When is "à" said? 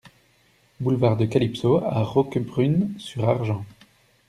1.77-2.01